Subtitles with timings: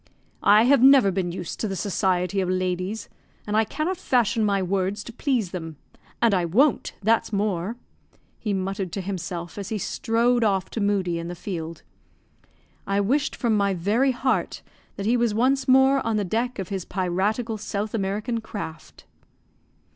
[0.41, 3.07] "I have never been used to the society of ladies,
[3.45, 5.75] and I cannot fashion my words to please them;
[6.23, 7.75] and I won't, that's more!"
[8.39, 11.83] he muttered to himself as he strode off to Moodie in the field.
[12.87, 14.63] I wished from my very heart
[14.95, 19.05] that he was once more on the deck of his piratical South American craft.